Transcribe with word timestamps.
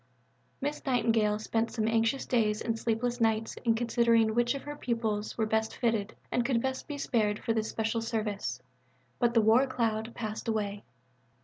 Miss 0.61 0.83
Nightingale 0.83 1.37
spent 1.37 1.69
some 1.69 1.87
anxious 1.87 2.25
days 2.25 2.59
and 2.59 2.79
sleepless 2.79 3.21
nights 3.21 3.55
in 3.63 3.75
considering 3.75 4.33
which 4.33 4.55
of 4.55 4.63
her 4.63 4.75
pupils 4.75 5.37
were 5.37 5.45
best 5.45 5.75
fitted 5.77 6.15
and 6.31 6.43
could 6.43 6.59
best 6.59 6.87
be 6.87 6.97
spared 6.97 7.37
for 7.37 7.53
this 7.53 7.69
special 7.69 8.01
service, 8.01 8.59
but 9.19 9.35
the 9.35 9.41
war 9.41 9.67
cloud 9.67 10.15
passed 10.15 10.47
away. 10.47 10.83